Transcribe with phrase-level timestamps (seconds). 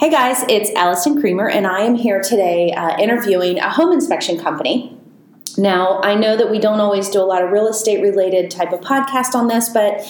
[0.00, 4.40] Hey guys, it's Allison Creamer, and I am here today uh, interviewing a home inspection
[4.40, 4.98] company.
[5.58, 8.72] Now, I know that we don't always do a lot of real estate related type
[8.72, 10.00] of podcast on this, but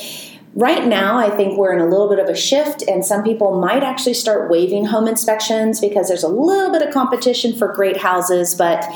[0.55, 3.61] right now I think we're in a little bit of a shift, and some people
[3.61, 7.97] might actually start waiving home inspections because there's a little bit of competition for great
[7.97, 8.89] houses, but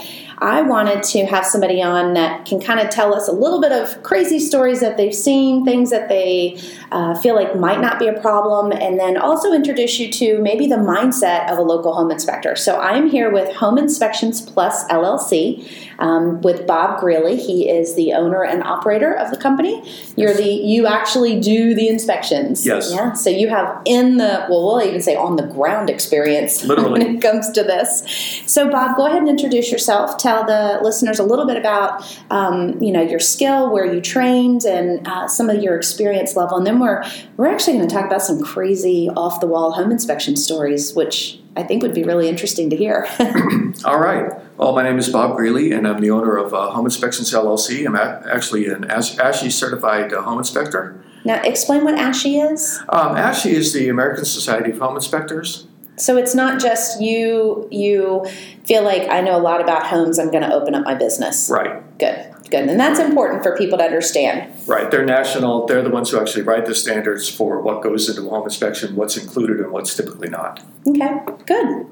[0.45, 3.73] I wanted to have somebody on that can kind of tell us a little bit
[3.73, 6.61] of crazy stories that they've seen, things that they
[6.93, 10.67] uh, feel like might not be a problem, and then also introduce you to maybe
[10.67, 12.57] the mindset of a local home inspector.
[12.57, 15.67] So I'm here with Home Inspections Plus LLC
[15.99, 17.37] um, with Bob Greeley.
[17.37, 19.83] He is the owner and operator of the company.
[20.17, 22.65] You're the you actually do the inspections.
[22.65, 22.91] Yes.
[22.93, 23.13] Yeah.
[23.13, 26.93] So you have in the well, we'll even say on the ground experience Literally.
[26.93, 28.03] when it comes to this.
[28.47, 30.17] So Bob, go ahead and introduce yourself.
[30.19, 34.65] Tell the listeners a little bit about um, you know your skill, where you trained,
[34.65, 37.05] and uh, some of your experience level, and then we're
[37.37, 41.39] we're actually going to talk about some crazy off the wall home inspection stories, which
[41.57, 43.07] I think would be really interesting to hear.
[43.85, 44.33] All right.
[44.57, 47.87] Well, my name is Bob Greeley, and I'm the owner of uh, Home Inspections LLC.
[47.87, 51.01] I'm a- actually an AS- ASHI certified uh, home inspector.
[51.25, 52.79] now, explain what ASHI is.
[52.89, 55.67] Um, ASHI is the American Society of Home Inspectors.
[55.97, 57.69] So it's not just you.
[57.71, 58.27] You
[58.65, 60.19] feel like I know a lot about homes.
[60.19, 61.49] I'm going to open up my business.
[61.49, 61.83] Right.
[61.99, 64.53] Good, good, and that's important for people to understand.
[64.67, 64.91] Right.
[64.91, 65.67] They're national.
[65.67, 68.97] They're the ones who actually write the standards for what goes into a home inspection,
[68.97, 70.65] what's included, and what's typically not.
[70.87, 71.87] Okay, good.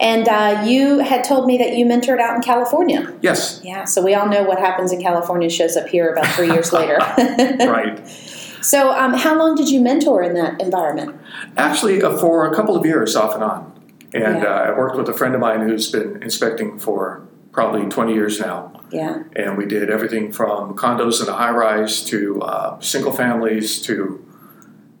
[0.00, 3.14] And uh, you had told me that you mentored out in California.
[3.20, 3.60] Yes.
[3.62, 6.72] Yeah, so we all know what happens in California shows up here about three years
[6.72, 6.98] later.
[7.64, 8.00] Right.
[8.64, 11.20] So, um, how long did you mentor in that environment?
[11.58, 13.72] Actually, uh, for a couple of years, off and on.
[14.14, 14.44] And Yeah.
[14.48, 17.20] uh, I worked with a friend of mine who's been inspecting for
[17.52, 18.72] probably 20 years now.
[18.90, 23.80] Yeah, and we did everything from condos in a high rise to uh, single families
[23.82, 24.24] to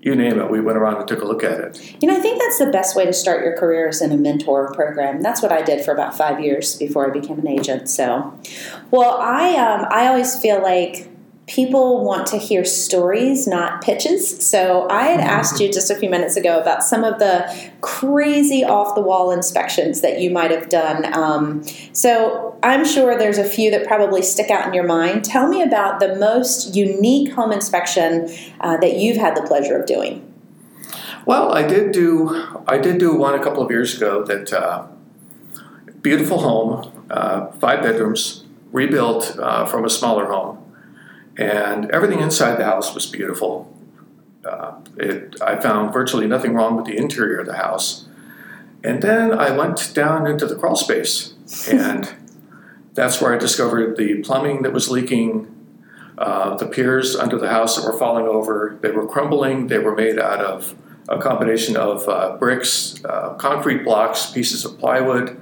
[0.00, 0.50] you name it.
[0.50, 1.80] We went around and took a look at it.
[2.02, 4.18] you know, I think that's the best way to start your career is in a
[4.18, 5.22] mentor program.
[5.22, 7.88] That's what I did for about five years before I became an agent.
[7.88, 8.38] So,
[8.90, 11.08] well, I um, I always feel like
[11.46, 14.44] people want to hear stories, not pitches.
[14.44, 18.64] So I had asked you just a few minutes ago about some of the crazy
[18.64, 21.12] off the wall inspections that you might have done.
[21.14, 21.62] Um,
[21.92, 25.24] so I'm sure there's a few that probably stick out in your mind.
[25.24, 29.86] Tell me about the most unique home inspection uh, that you've had the pleasure of
[29.86, 30.30] doing.
[31.26, 34.86] Well, I did do I did do one a couple of years ago that uh,
[36.02, 40.63] beautiful home, uh, five bedrooms, rebuilt uh, from a smaller home,
[41.36, 43.72] and everything inside the house was beautiful.
[44.44, 48.06] Uh, it, I found virtually nothing wrong with the interior of the house,
[48.82, 51.34] and then I went down into the crawl space,
[51.70, 52.14] and
[52.92, 55.50] that's where I discovered the plumbing that was leaking.
[56.16, 59.66] Uh, the piers under the house that were falling over, they were crumbling.
[59.66, 60.76] They were made out of
[61.08, 65.40] a combination of uh, bricks, uh, concrete blocks, pieces of plywood,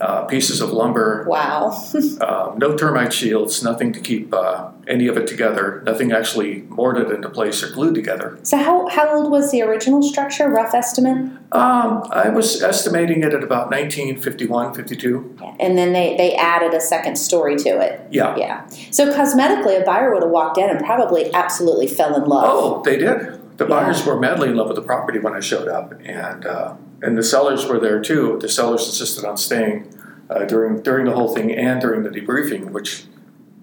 [0.00, 1.70] uh, pieces of lumber, Wow.
[2.20, 7.10] um, no termite shields, nothing to keep uh, any of it together, nothing actually mortared
[7.10, 8.38] into place or glued together.
[8.42, 10.48] So how, how old was the original structure?
[10.48, 11.32] Rough estimate?
[11.52, 15.38] Um, I was estimating it at about 1951, 52.
[15.58, 18.00] And then they, they added a second story to it.
[18.10, 18.36] Yeah.
[18.36, 18.66] Yeah.
[18.90, 22.44] So cosmetically, a buyer would have walked in and probably absolutely fell in love.
[22.46, 23.35] Oh, they did.
[23.56, 26.74] The buyers were madly in love with the property when I showed up, and uh,
[27.02, 28.38] and the sellers were there too.
[28.40, 29.92] The sellers insisted on staying
[30.28, 33.04] uh, during during the whole thing and during the debriefing, which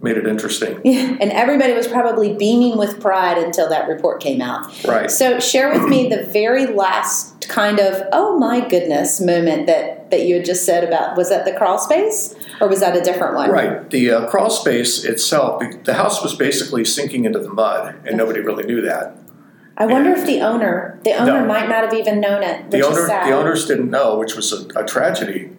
[0.02, 0.81] made it interesting.
[0.84, 1.18] Yeah.
[1.22, 4.84] And everybody was probably beaming with pride until that report came out.
[4.84, 5.09] Right.
[5.09, 10.25] So share with me the very last kind of oh my goodness moment that that
[10.25, 13.36] you had just said about was that the crawl space or was that a different
[13.36, 13.50] one?
[13.50, 13.90] Right.
[13.90, 18.40] The uh, crawl space itself, the house was basically sinking into the mud, and nobody
[18.40, 19.18] really knew that.
[19.76, 21.46] I wonder if the owner the owner No.
[21.46, 22.70] might not have even known it.
[22.72, 25.50] The owner, the owners didn't know, which was a, a tragedy.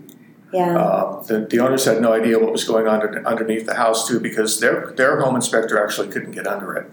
[0.53, 0.79] Yeah.
[0.79, 4.07] Uh, the, the owners had no idea what was going on under- underneath the house
[4.07, 6.87] too, because their their home inspector actually couldn't get under it.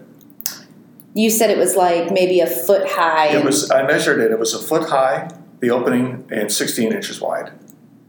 [1.14, 3.28] you said it was like maybe a foot high.
[3.28, 4.32] It was I measured it.
[4.32, 5.28] It was a foot high,
[5.60, 7.52] the opening, and 16 inches wide.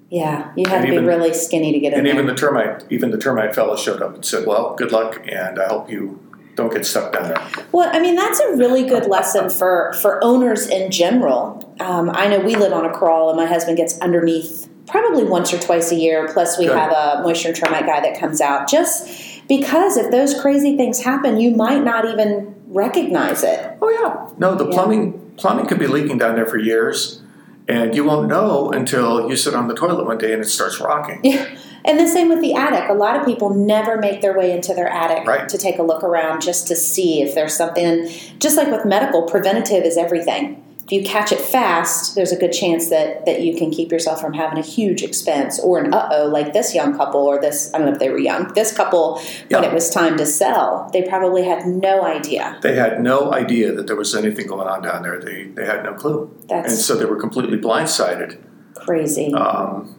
[0.10, 2.14] yeah, you had and to be even- really skinny to get in And there.
[2.16, 5.60] even the termite, even the termite fellow showed up and said, "Well, good luck, and
[5.60, 6.20] I hope you
[6.56, 10.24] don't get stuck down there." Well, I mean, that's a really good lesson for, for
[10.24, 11.74] owners in general.
[11.80, 15.54] Um, I know we live on a crawl, and my husband gets underneath probably once
[15.54, 16.28] or twice a year.
[16.32, 16.78] Plus, we Good.
[16.78, 21.02] have a moisture and termite guy that comes out just because if those crazy things
[21.04, 23.78] happen, you might not even recognize it.
[23.82, 24.74] Oh yeah, no, the Yeah.
[24.74, 27.22] plumbing plumbing could be leaking down there for years,
[27.68, 30.80] and you won't know until you sit on the toilet one day and it starts
[30.80, 31.20] rocking.
[31.24, 31.48] Yeah.
[31.86, 32.90] And the same with the attic.
[32.90, 35.50] A lot of people never make their way into their attic Right.
[35.50, 38.08] to take a look around just to see if there's something.
[38.40, 40.60] Just like with medical, preventative is everything.
[40.86, 44.20] if you catch it fast, there's a good chance that that you can keep yourself
[44.20, 47.74] from having a huge expense or an uh oh, like this young couple or this
[47.74, 48.52] I don't know if they were young.
[48.54, 49.62] This couple, Yeah.
[49.62, 52.58] when it was time to sell, they probably had no idea.
[52.62, 55.20] They had no idea that there was anything going on down there.
[55.22, 56.30] They, they had no clue.
[56.50, 58.40] And so they were completely blindsided.
[58.76, 59.34] crazy.
[59.34, 59.96] Um,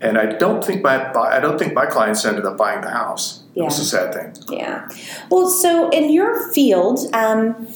[0.00, 3.42] and I don't think my I don't think my clients ended up buying the house.
[3.54, 3.66] Yeah.
[3.66, 4.58] a sad thing.
[4.58, 4.88] Yeah.
[5.30, 7.68] Well, so in your field, um,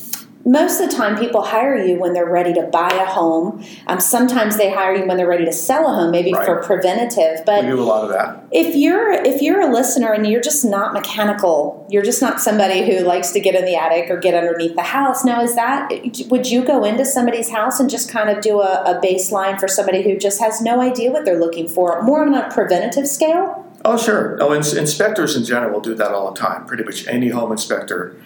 [0.49, 3.62] most of the time people hire you when they're ready to buy a home.
[3.87, 6.47] Um, sometimes they hire you when they're ready to sell a home, maybe Right.
[6.47, 7.41] for preventative.
[7.41, 8.45] We But do a lot of that.
[8.50, 12.81] if you're if you're a listener and you're just not mechanical, you're just not somebody
[12.91, 15.25] who likes to get in the attic or get underneath the house.
[15.25, 15.91] Now, is that
[16.31, 19.69] would you go into somebody's house and just kind of do a, a baseline for
[19.69, 23.65] somebody who just has no idea what they're looking for, more on a preventative scale?
[23.85, 24.37] Oh, sure.
[24.41, 26.65] Oh, ins- inspectors in general do that all the time.
[26.67, 28.17] Pretty much any home inspector,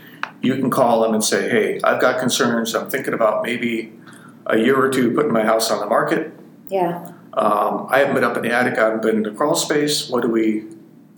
[0.43, 2.75] you can call them and say, "Hey, I've got concerns.
[2.75, 3.93] I'm thinking about maybe
[4.47, 6.33] a year or two putting my house on the market.
[6.69, 7.13] Yeah.
[7.35, 8.79] Um, I haven't been up in the attic.
[8.79, 10.09] I haven't been in the crawl space.
[10.09, 10.65] What do we?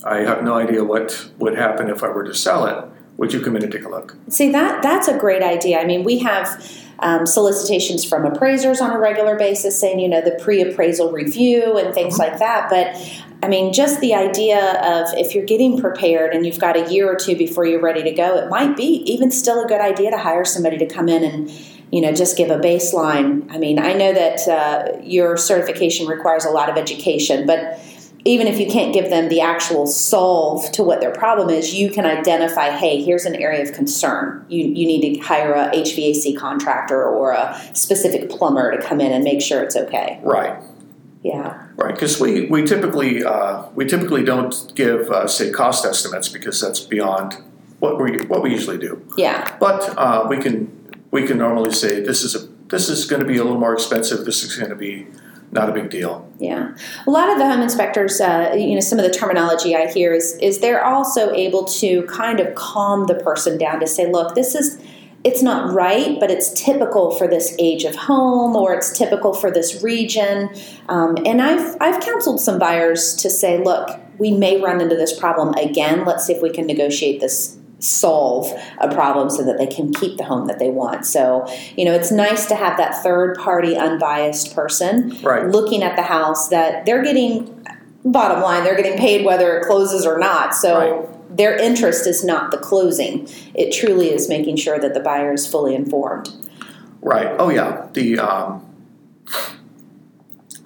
[0.04, 2.84] I have no idea what would happen if I were to sell it.
[3.16, 4.16] Would you come in and take a look?
[4.28, 5.80] See that that's a great idea.
[5.80, 6.62] I mean, we have
[6.98, 11.94] um, solicitations from appraisers on a regular basis saying, you know, the pre-appraisal review and
[11.94, 12.70] things like that.
[12.70, 12.96] But
[13.42, 17.10] I mean, just the idea of if you're getting prepared and you've got a year
[17.10, 20.10] or two before you're ready to go, it might be even still a good idea
[20.10, 21.50] to hire somebody to come in and
[21.92, 23.46] you know just give a baseline.
[23.50, 27.78] I mean, I know that uh, your certification requires a lot of education, but
[28.24, 31.90] even if you can't give them the actual solve to what their problem is, you
[31.90, 34.44] can identify, hey, here's an area of concern.
[34.48, 39.12] You, you need to hire a HVAC contractor or a specific plumber to come in
[39.12, 40.20] and make sure it's okay.
[40.22, 40.58] Right.
[41.22, 41.66] Yeah.
[41.76, 46.60] Right, because we, we typically uh, we typically don't give uh, say cost estimates because
[46.60, 47.36] that's beyond
[47.80, 49.02] what we what we usually do.
[49.16, 49.56] Yeah.
[49.58, 50.70] But uh, we can
[51.10, 53.72] we can normally say this is a this is going to be a little more
[53.72, 54.26] expensive.
[54.26, 55.06] This is going to be
[55.54, 56.28] not a big deal.
[56.38, 59.86] Yeah, a lot of the home inspectors, uh, you know, some of the terminology I
[59.86, 64.10] hear is is they're also able to kind of calm the person down to say,
[64.10, 64.82] look, this is
[65.22, 69.50] it's not right, but it's typical for this age of home or it's typical for
[69.50, 70.50] this region.
[70.88, 75.18] Um, and I've I've counseled some buyers to say, look, we may run into this
[75.18, 76.04] problem again.
[76.04, 80.16] Let's see if we can negotiate this solve a problem so that they can keep
[80.16, 81.04] the home that they want.
[81.06, 81.46] So,
[81.76, 85.46] you know, it's nice to have that third party unbiased person Right.
[85.46, 87.50] looking at the house that they're getting
[88.06, 91.36] bottom line they're getting paid whether it closes or not so Right.
[91.38, 95.46] their interest is not the closing it truly is making sure that the buyer is
[95.46, 96.28] fully informed
[97.00, 97.34] Right.
[97.38, 97.86] Oh yeah.
[97.92, 98.62] The um,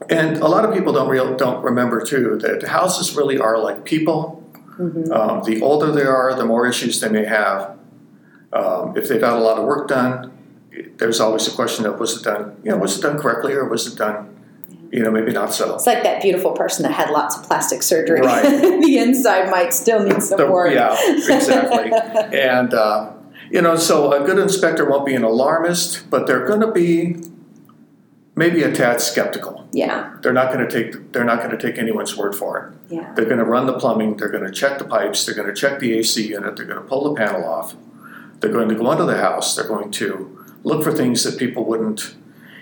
[0.08, 3.84] and a lot of people don't real don't remember too that houses really are like
[3.84, 4.42] people.
[4.78, 7.76] Um, the older they are, the more issues they may have.
[8.52, 10.32] Um, if they've had a lot of work done,
[10.96, 13.68] there's always a question of was it done, you know, was it done correctly or
[13.68, 14.34] was it done,
[14.92, 15.74] you know, maybe not so.
[15.74, 18.42] it's like that beautiful person that had lots of plastic surgery Right.
[18.82, 21.92] the inside might still need some The- work yeah, exactly.
[22.38, 23.12] and uh,
[23.50, 27.16] you know, so a good inspector won't be an alarmist, but they're going to be
[28.36, 29.66] maybe a tad skeptical.
[29.72, 32.74] yeah They're not going to take they're not going to take anyone's word for it.
[32.88, 34.16] Yeah They're going to run the plumbing.
[34.16, 35.24] They're going to check the pipes.
[35.24, 36.56] They're going to check the AC unit.
[36.56, 37.76] They're going to pull the panel off.
[38.40, 39.56] They're going to go under the house.
[39.56, 42.14] They're going to look for things that people wouldn't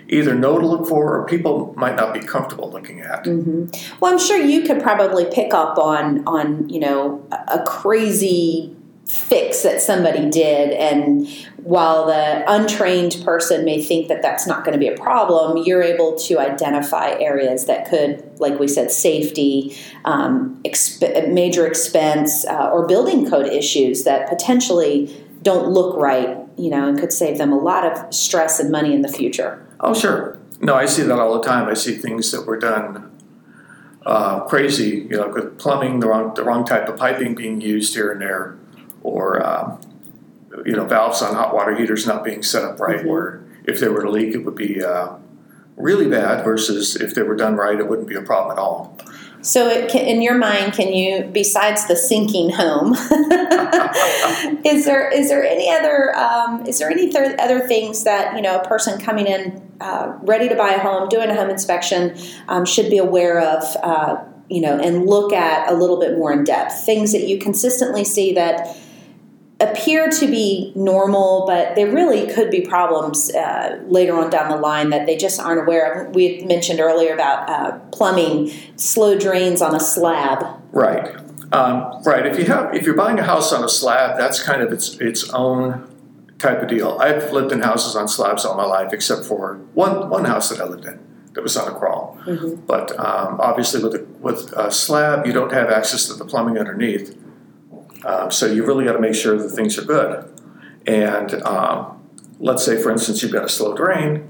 [0.09, 3.25] either know to look for or people might not be comfortable looking at.
[3.25, 3.99] Mm-hmm.
[3.99, 8.76] well i'm sure you could probably pick up on on you know a crazy
[9.09, 14.73] fix that somebody did and while the untrained person may think that that's not going
[14.73, 19.75] to be a problem you're able to identify areas that could like we said safety
[20.05, 26.69] um, exp- major expense uh, or building code issues that potentially don't look right you
[26.69, 29.93] know and could save them a lot of stress and money in the future Oh,
[29.93, 30.37] sure.
[30.59, 31.67] No, I see that all the time.
[31.67, 33.11] I see things that were done
[34.05, 37.93] uh, crazy, you know, with plumbing, the wrong, the wrong type of piping being used
[37.93, 38.57] here and there,
[39.03, 39.79] or, um,
[40.65, 43.07] you know, valves on hot water heaters not being set up right, Mhm.
[43.07, 45.09] where if there were to leak, it would be uh,
[45.75, 48.97] really bad, versus if they were done right, it wouldn't be a problem at all.
[49.41, 52.93] So, it can, in your mind, can you, besides the sinking home,
[54.65, 58.41] is there is there any other um, is there any th- other things that you
[58.41, 62.17] know a person coming in uh, ready to buy a home, doing a home inspection,
[62.47, 63.63] um, should be aware of?
[63.83, 64.17] Uh,
[64.49, 68.03] you know, and look at a little bit more in depth things that you consistently
[68.03, 68.75] see that
[69.59, 74.57] appear to be normal, but there really could be problems uh, later on down the
[74.57, 76.15] line that they just aren't aware of.
[76.15, 80.45] We had mentioned earlier about uh, plumbing, slow drains on a slab.
[80.71, 81.15] Right.
[81.51, 82.25] Um, right.
[82.27, 84.97] If you have, if you're buying a house on a slab, that's kind of its
[84.97, 85.87] its own
[86.37, 86.97] type of deal.
[86.99, 90.59] I've lived in houses on slabs all my life, except for one one house that
[90.59, 90.99] I lived in
[91.33, 92.19] that was on a crawl.
[92.25, 92.67] Mhm.
[92.67, 96.57] But um, obviously, with a, with a slab, you don't have access to the plumbing
[96.57, 97.17] underneath,
[98.07, 100.25] um, so you really got to make sure that things are good.
[100.87, 102.01] And um,
[102.39, 104.27] let's say, for instance, you've got a slow drain.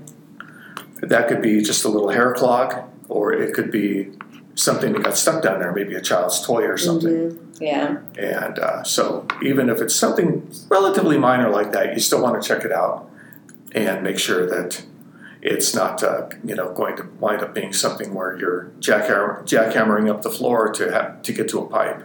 [1.02, 2.74] That could be just a little hair clog,
[3.08, 4.12] or it could be
[4.56, 7.14] something that got stuck down there, maybe a child's toy or something.
[7.32, 7.62] Mhm.
[7.62, 7.98] Yeah.
[8.18, 12.48] And uh, so, even if it's something relatively minor like that, you still want to
[12.48, 13.10] check it out
[13.74, 14.84] and make sure that
[15.44, 20.10] it's not, uh, you know, going to wind up being something where you're jackhammer, jackhammering
[20.10, 22.02] up the floor to have, to get to a pipe.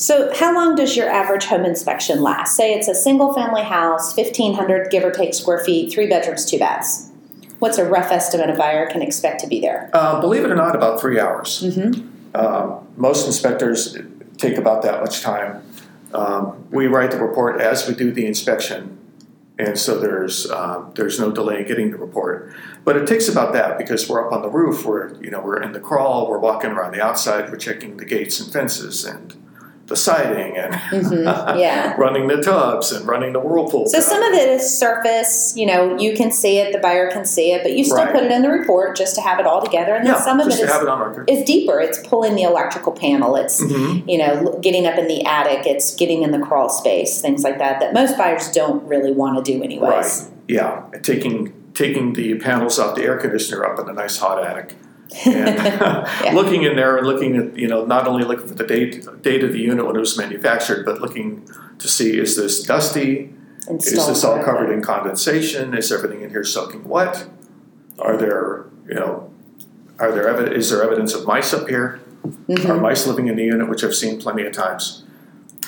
[0.00, 2.56] So, how long does your average home inspection last?
[2.56, 6.58] Say it's a single family house, 1,500 give or take square feet, three bedrooms, two
[6.58, 7.10] baths.
[7.58, 9.90] What's a rough estimate a buyer can expect to be there?
[9.92, 11.62] Uh, believe it or not, about three hours.
[11.62, 12.34] Mm-hmm.
[12.34, 13.98] Um, most inspectors
[14.38, 15.62] take about that much time.
[16.14, 18.96] Um, we write the report as we do the inspection,
[19.58, 22.54] and so there's um, there's no delay in getting the report.
[22.84, 25.60] But it takes about that because we're up on the roof, we're you know we're
[25.60, 29.36] in the crawl, we're walking around the outside, we're checking the gates and fences and
[29.90, 31.58] the siding and Mhm.
[31.58, 31.94] Yeah.
[31.98, 33.86] running the tubs and running the whirlpool.
[33.88, 37.24] So, some of it is surface, you know, you can see it, the buyer can
[37.24, 38.12] see it, but you still Right.
[38.14, 39.94] put it in the report just to have it all together.
[39.96, 41.80] And then yeah, some of it is, it is deeper.
[41.80, 44.04] It's pulling the electrical panel, it's Mhm.
[44.08, 47.58] you know, getting up in the attic, it's getting in the crawl space, things like
[47.58, 49.90] that, that most buyers don't really want to do anyways.
[49.90, 50.30] Right.
[50.48, 54.74] Yeah, taking taking the panels off the air conditioner up in a nice hot attic,
[55.26, 59.06] and looking in there and looking at you know not only looking for the date
[59.22, 61.48] date of the unit when it was manufactured, but looking
[61.78, 63.32] to see is this dusty,
[63.68, 67.26] is this all covered in condensation, is everything in here soaking wet,
[67.98, 69.30] are there you know
[69.98, 72.00] are there evi- is there evidence of mice up here?
[72.48, 72.68] Mhm.
[72.68, 75.04] Are mice living in the unit, which I've seen plenty of times.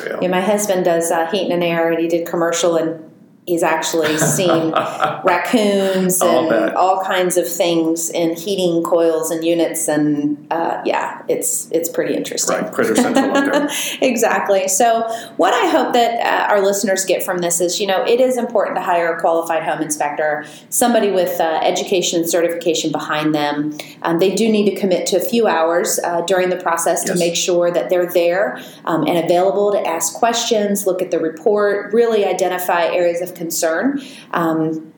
[0.02, 0.18] Yeah.
[0.22, 3.10] Yeah, my husband does uh, heat and air, and he did commercial, and
[3.46, 4.70] he's actually seen
[5.24, 11.70] raccoons and all kinds of things in heating coils and units, and uh, yeah, it's
[11.72, 12.56] it's pretty interesting.
[12.56, 13.70] Right, Critter Central up
[14.00, 14.68] exactly.
[14.68, 15.02] So,
[15.36, 18.36] what I hope that uh, our listeners get from this is, you know, it is
[18.36, 23.76] important to hire a qualified home inspector, somebody with uh, education and certification behind them.
[24.02, 27.14] Um, they do need to commit to a few hours uh, during the process to
[27.16, 31.92] make sure that they're there um, and available to ask questions, look at the report,
[31.92, 34.00] really identify areas of concern.
[34.32, 34.92] Um,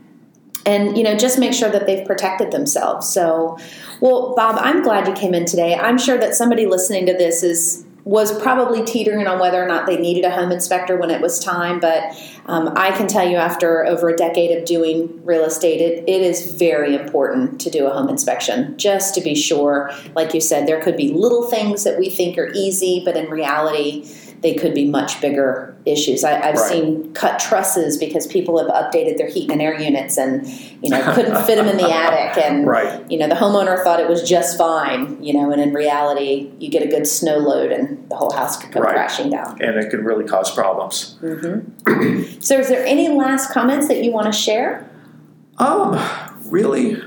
[0.67, 3.09] and you know just make sure that they've protected themselves.
[3.12, 3.59] So
[4.00, 5.75] well bob i'm glad you came in today.
[5.75, 9.87] I'm sure that somebody listening to this is was probably teetering on whether or not
[9.87, 12.14] they needed a home inspector when it was time but
[12.47, 16.21] um, i can tell you after over a decade of doing real estate it, it
[16.21, 19.91] is very important to do a home inspection just to be sure.
[20.14, 23.31] Like you said there could be little things that we think are easy but in
[23.31, 24.07] reality
[24.45, 26.23] they could be much bigger issues.
[26.23, 26.69] I, I've Right.
[26.71, 30.47] seen cut trusses because people have updated their heat and air units and
[30.83, 33.11] you know couldn't fit them in the attic, and Right.
[33.11, 36.69] you know the homeowner thought it was just fine, you know, and in reality, you
[36.69, 38.95] get a good snow load and the whole house could come Right.
[38.95, 39.57] crashing down.
[39.63, 41.17] and it could really cause problems.
[41.21, 41.61] hmm
[42.41, 44.87] so, is there any last comments that you want to share?
[45.57, 45.99] Um,
[46.51, 47.01] really,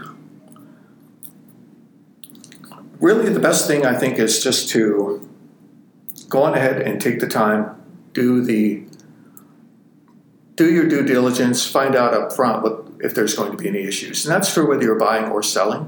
[3.00, 5.27] really, the best thing I think is just to
[6.30, 7.76] go on ahead and take the time,
[8.14, 8.84] do the
[10.56, 13.84] do your due diligence, find out up front what if there's going to be any
[13.84, 15.84] issues, and that's true whether you're buying or selling.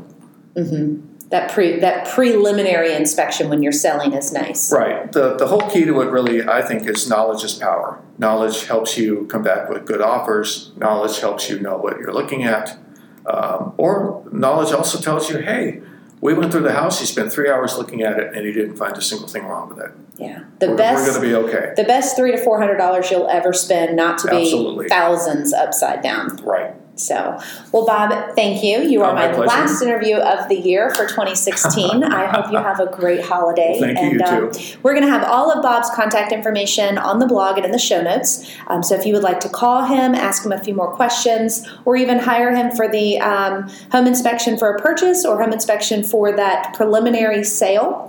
[0.55, 4.72] hmm That pre that preliminary inspection when you're selling is nice.
[4.72, 5.12] Right.
[5.12, 8.01] The the whole key to it really, I think, is knowledge is power.
[8.17, 10.72] Knowledge helps you come back with good offers.
[10.77, 12.77] Knowledge helps you know what you're looking at.
[13.25, 15.81] Um, or knowledge also tells you, hey,
[16.21, 16.99] we went through the house.
[16.99, 19.69] He spent three hours looking at it, and he didn't find a single thing wrong
[19.69, 19.91] with it.
[20.17, 21.05] Yeah, the we're, best.
[21.05, 21.73] We're going to be okay.
[21.75, 24.89] the best three to four hundred dollars you'll ever spend, not to be Absolutely.
[24.89, 26.35] thousands upside down.
[26.38, 26.73] Right.
[27.00, 27.39] So,
[27.72, 28.82] well, Bob, thank you.
[28.82, 32.03] You are Oh, my my, last interview of the year for 2016.
[32.03, 33.77] I hope you have a great holiday.
[33.79, 36.98] Well, thank you, and you um, we're going to have all of Bob's contact information
[36.98, 38.50] on the blog and in the show notes.
[38.68, 41.68] Um, so, if you would like to call him, ask him a few more questions,
[41.86, 46.03] or even hire him for the um, home inspection for a purchase or home inspection
[46.03, 48.08] for that preliminary sale.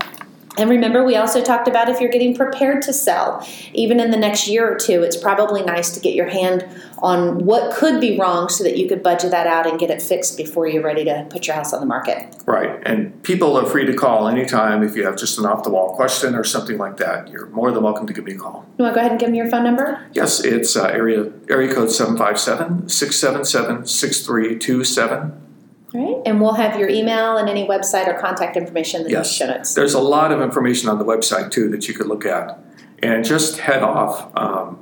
[0.60, 4.16] And remember, we also talked about if you're getting prepared to sell, even in the
[4.18, 6.66] next year or two, it's probably nice to get your hand
[6.98, 10.02] on what could be wrong so that you could budget that out and get it
[10.02, 12.36] fixed before you're ready to put your house on the market.
[12.44, 12.78] Right.
[12.84, 15.94] And people are free to call anytime if you have just an off the wall
[15.94, 17.28] question or something like that.
[17.28, 18.66] You're more than welcome to give me a call.
[18.76, 20.06] You want to go ahead and give me your phone number?
[20.12, 25.49] Yes, it's uh, area area code 757 677 6327.
[25.94, 26.22] All right.
[26.26, 29.32] And we'll have your email and any website or contact information in the Yes.
[29.32, 29.74] show notes.
[29.74, 32.58] There's a lot of information on the website too that you could look at,
[33.02, 34.78] and just head off um,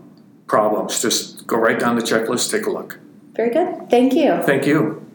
[0.47, 1.01] problems.
[1.01, 2.99] Just go right down the checklist, take a look.
[3.35, 3.89] Very good.
[3.89, 4.43] Thank you.
[4.43, 5.08] Thank you.